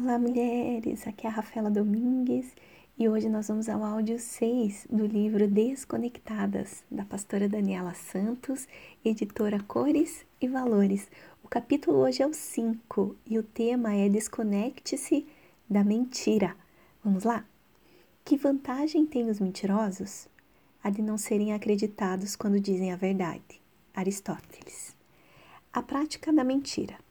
[0.00, 1.08] Olá, mulheres!
[1.08, 2.54] Aqui é a Rafaela Domingues
[2.96, 8.68] e hoje nós vamos ao áudio 6 do livro Desconectadas, da pastora Daniela Santos,
[9.04, 11.10] editora Cores e Valores.
[11.42, 15.26] O capítulo hoje é o 5 e o tema é Desconecte-se
[15.68, 16.54] da mentira.
[17.02, 17.44] Vamos lá?
[18.24, 20.28] Que vantagem têm os mentirosos?
[20.80, 23.60] A de não serem acreditados quando dizem a verdade.
[23.92, 24.96] Aristóteles.
[25.72, 27.07] A prática da mentira.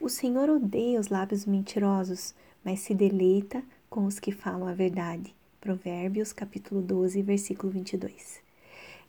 [0.00, 2.32] O Senhor odeia os lábios mentirosos,
[2.64, 5.34] mas se deleita com os que falam a verdade.
[5.60, 8.40] Provérbios, capítulo 12, versículo 22.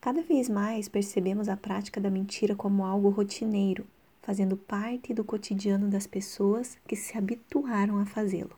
[0.01, 3.85] Cada vez mais percebemos a prática da mentira como algo rotineiro,
[4.23, 8.57] fazendo parte do cotidiano das pessoas que se habituaram a fazê-lo.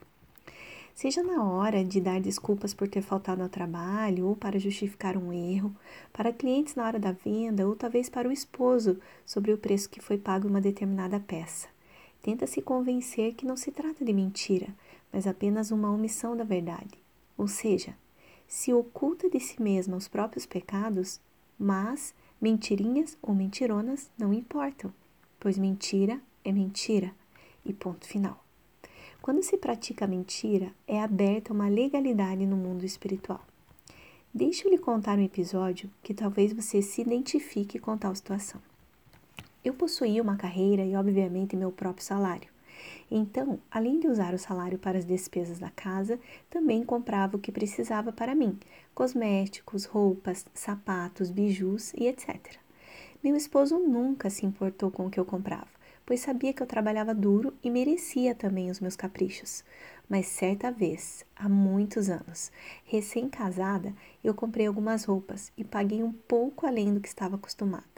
[0.95, 5.33] Seja na hora de dar desculpas por ter faltado ao trabalho ou para justificar um
[5.33, 5.75] erro,
[6.13, 9.99] para clientes na hora da venda ou talvez para o esposo sobre o preço que
[9.99, 11.67] foi pago em uma determinada peça
[12.21, 14.67] tenta se convencer que não se trata de mentira,
[15.11, 16.97] mas apenas uma omissão da verdade.
[17.37, 17.95] Ou seja,
[18.47, 21.19] se oculta de si mesma os próprios pecados,
[21.57, 24.93] mas mentirinhas ou mentironas não importam,
[25.39, 27.13] pois mentira é mentira
[27.65, 28.43] e ponto final.
[29.21, 33.41] Quando se pratica a mentira, é aberta uma legalidade no mundo espiritual.
[34.33, 38.61] Deixe eu lhe contar um episódio que talvez você se identifique com tal situação.
[39.63, 42.49] Eu possuía uma carreira e, obviamente, meu próprio salário.
[43.11, 47.51] Então, além de usar o salário para as despesas da casa, também comprava o que
[47.51, 48.57] precisava para mim:
[48.95, 52.57] cosméticos, roupas, sapatos, bijus e etc.
[53.23, 55.67] Meu esposo nunca se importou com o que eu comprava,
[56.05, 59.63] pois sabia que eu trabalhava duro e merecia também os meus caprichos.
[60.09, 62.51] Mas certa vez, há muitos anos,
[62.85, 67.90] recém-casada, eu comprei algumas roupas e paguei um pouco além do que estava acostumada.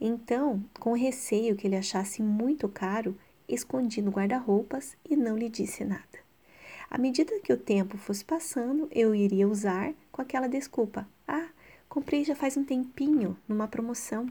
[0.00, 3.14] Então, com receio que ele achasse muito caro,
[3.46, 6.04] escondi no guarda-roupas e não lhe disse nada.
[6.88, 11.48] À medida que o tempo fosse passando, eu iria usar com aquela desculpa: Ah,
[11.86, 14.26] comprei já faz um tempinho, numa promoção.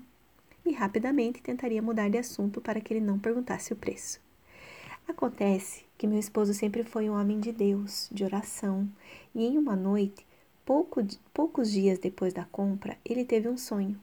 [0.66, 4.20] E rapidamente tentaria mudar de assunto para que ele não perguntasse o preço.
[5.08, 8.90] Acontece que meu esposo sempre foi um homem de Deus, de oração,
[9.34, 10.26] e em uma noite,
[10.66, 11.02] pouco,
[11.34, 14.00] poucos dias depois da compra, ele teve um sonho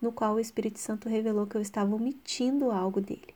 [0.00, 3.34] no qual o Espírito Santo revelou que eu estava omitindo algo dele.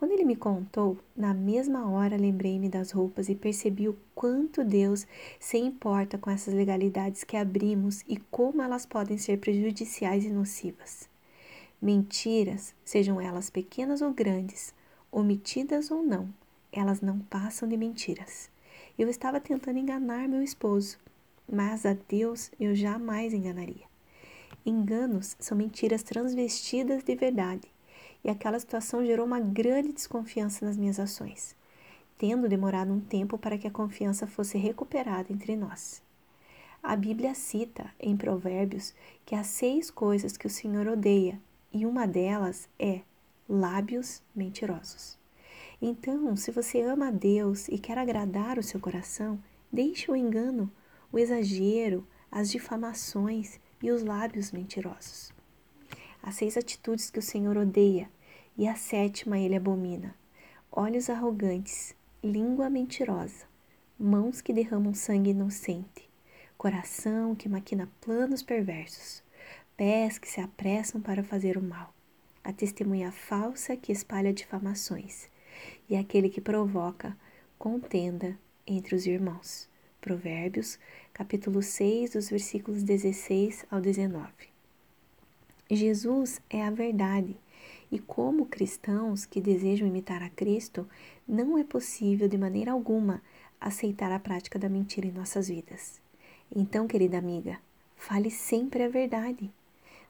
[0.00, 5.06] Quando ele me contou, na mesma hora lembrei-me das roupas e percebi o quanto Deus
[5.38, 11.06] se importa com essas legalidades que abrimos e como elas podem ser prejudiciais e nocivas.
[11.82, 14.72] Mentiras, sejam elas pequenas ou grandes,
[15.12, 16.32] omitidas ou não,
[16.72, 18.48] elas não passam de mentiras.
[18.98, 20.96] Eu estava tentando enganar meu esposo,
[21.46, 23.89] mas a Deus eu jamais enganaria.
[24.64, 27.68] Enganos são mentiras transvestidas de verdade,
[28.22, 31.56] e aquela situação gerou uma grande desconfiança nas minhas ações,
[32.18, 36.02] tendo demorado um tempo para que a confiança fosse recuperada entre nós.
[36.82, 38.94] A Bíblia cita em Provérbios
[39.24, 41.40] que há seis coisas que o Senhor odeia,
[41.72, 43.00] e uma delas é
[43.48, 45.18] lábios mentirosos.
[45.80, 49.38] Então, se você ama a Deus e quer agradar o seu coração,
[49.72, 50.70] deixe o engano,
[51.10, 55.32] o exagero, as difamações e os lábios mentirosos.
[56.22, 58.10] As seis atitudes que o Senhor odeia,
[58.56, 60.14] e a sétima ele abomina:
[60.70, 63.46] olhos arrogantes, língua mentirosa,
[63.98, 66.10] mãos que derramam sangue inocente,
[66.58, 69.22] coração que maquina planos perversos,
[69.76, 71.94] pés que se apressam para fazer o mal,
[72.44, 75.30] a testemunha falsa que espalha difamações,
[75.88, 77.16] e aquele que provoca
[77.58, 79.69] contenda entre os irmãos.
[80.00, 80.78] Provérbios,
[81.12, 84.30] capítulo 6, dos versículos 16 ao 19.
[85.70, 87.36] Jesus é a verdade,
[87.92, 90.88] e como cristãos que desejam imitar a Cristo,
[91.28, 93.22] não é possível de maneira alguma
[93.60, 96.00] aceitar a prática da mentira em nossas vidas.
[96.54, 97.58] Então, querida amiga,
[97.94, 99.50] fale sempre a verdade.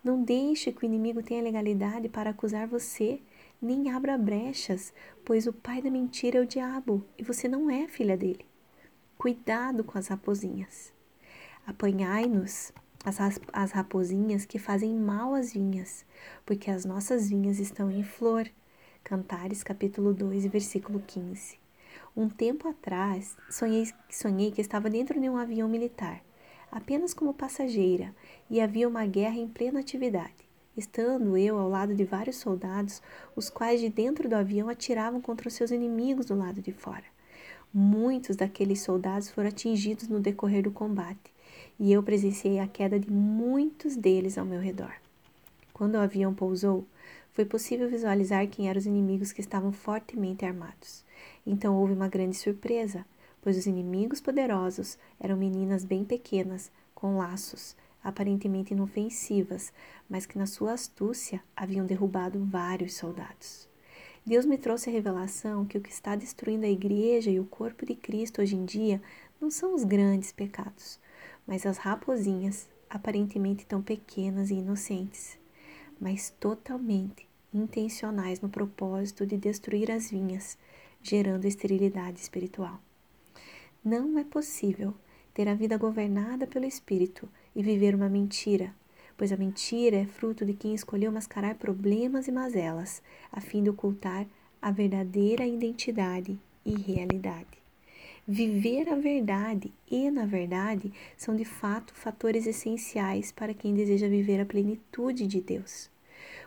[0.04, 3.20] Não deixe que o inimigo tenha legalidade para acusar você,
[3.60, 7.88] nem abra brechas, pois o pai da mentira é o diabo e você não é
[7.88, 8.49] filha dele.
[9.20, 10.94] Cuidado com as raposinhas.
[11.66, 12.72] Apanhai-nos
[13.04, 16.06] as, as raposinhas que fazem mal às vinhas,
[16.46, 18.48] porque as nossas vinhas estão em flor.
[19.04, 21.58] Cantares capítulo 2, versículo 15.
[22.16, 26.22] Um tempo atrás, sonhei, sonhei que estava dentro de um avião militar,
[26.72, 28.16] apenas como passageira,
[28.48, 30.48] e havia uma guerra em plena atividade.
[30.74, 33.02] Estando eu ao lado de vários soldados,
[33.36, 37.19] os quais de dentro do avião atiravam contra os seus inimigos do lado de fora.
[37.72, 41.32] Muitos daqueles soldados foram atingidos no decorrer do combate,
[41.78, 44.92] e eu presenciei a queda de muitos deles ao meu redor.
[45.72, 46.84] Quando o avião pousou,
[47.32, 51.04] foi possível visualizar quem eram os inimigos que estavam fortemente armados.
[51.46, 53.06] Então houve uma grande surpresa,
[53.40, 59.72] pois os inimigos poderosos eram meninas bem pequenas, com laços, aparentemente inofensivas,
[60.08, 63.69] mas que na sua astúcia haviam derrubado vários soldados.
[64.24, 67.86] Deus me trouxe a revelação que o que está destruindo a igreja e o corpo
[67.86, 69.02] de Cristo hoje em dia
[69.40, 71.00] não são os grandes pecados,
[71.46, 75.38] mas as raposinhas, aparentemente tão pequenas e inocentes,
[75.98, 80.56] mas totalmente intencionais no propósito de destruir as vinhas,
[81.02, 82.80] gerando esterilidade espiritual.
[83.82, 84.94] Não é possível
[85.32, 88.74] ter a vida governada pelo Espírito e viver uma mentira,
[89.20, 93.68] pois a mentira é fruto de quem escolheu mascarar problemas e mazelas, a fim de
[93.68, 94.26] ocultar
[94.62, 97.58] a verdadeira identidade e realidade.
[98.26, 104.40] Viver a verdade e na verdade são de fato fatores essenciais para quem deseja viver
[104.40, 105.90] a plenitude de Deus.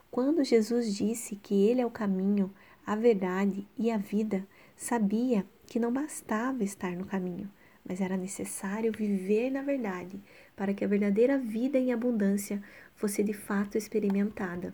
[0.10, 2.52] Quando Jesus disse que Ele é o caminho,
[2.84, 7.48] a verdade e a vida, sabia que não bastava estar no caminho,
[7.86, 10.20] mas era necessário viver na verdade
[10.56, 12.62] para que a verdadeira vida em abundância
[12.96, 14.74] fosse de fato experimentada.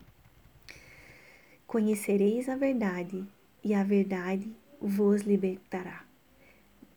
[1.66, 3.26] Conhecereis a verdade,
[3.64, 4.52] e a verdade
[4.82, 6.04] vos libertará.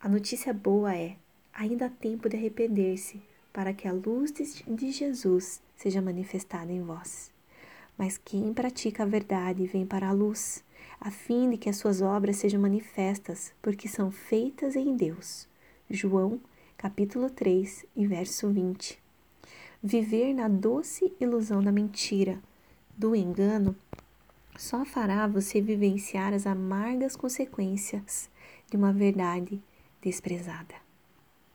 [0.00, 1.16] A notícia boa é:
[1.52, 3.20] ainda há tempo de arrepender-se,
[3.52, 7.30] para que a luz de Jesus seja manifestada em vós.
[7.98, 10.64] Mas quem pratica a verdade vem para a luz,
[10.98, 15.46] a fim de que as suas obras sejam manifestas, porque são feitas em Deus.
[15.94, 16.40] João,
[16.74, 18.98] capítulo 3, e verso 20.
[19.82, 22.42] Viver na doce ilusão da mentira,
[22.96, 23.76] do engano,
[24.56, 28.30] só fará você vivenciar as amargas consequências
[28.70, 29.60] de uma verdade
[30.00, 30.81] desprezada.